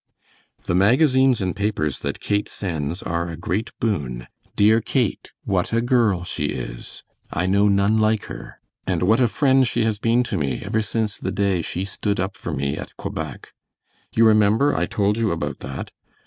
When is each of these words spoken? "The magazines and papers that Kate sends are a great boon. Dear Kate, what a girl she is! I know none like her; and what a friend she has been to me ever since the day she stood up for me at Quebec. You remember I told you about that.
"The 0.63 0.73
magazines 0.73 1.41
and 1.41 1.55
papers 1.55 1.99
that 1.99 2.19
Kate 2.19 2.49
sends 2.49 3.03
are 3.03 3.29
a 3.29 3.37
great 3.37 3.69
boon. 3.79 4.25
Dear 4.55 4.81
Kate, 4.81 5.31
what 5.45 5.71
a 5.71 5.79
girl 5.79 6.23
she 6.23 6.45
is! 6.45 7.03
I 7.31 7.45
know 7.45 7.67
none 7.67 7.99
like 7.99 8.25
her; 8.25 8.57
and 8.87 9.03
what 9.03 9.19
a 9.21 9.27
friend 9.27 9.67
she 9.67 9.83
has 9.83 9.99
been 9.99 10.23
to 10.23 10.37
me 10.39 10.63
ever 10.65 10.81
since 10.81 11.19
the 11.19 11.29
day 11.31 11.61
she 11.61 11.85
stood 11.85 12.19
up 12.19 12.35
for 12.35 12.51
me 12.51 12.75
at 12.77 12.97
Quebec. 12.97 13.53
You 14.15 14.25
remember 14.25 14.75
I 14.75 14.87
told 14.87 15.19
you 15.19 15.29
about 15.29 15.59
that. 15.59 15.91